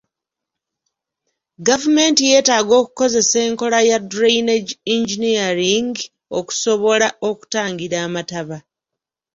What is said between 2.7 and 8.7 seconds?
okukozesa enkola ya drainage engineering okusobola okutangira amataba.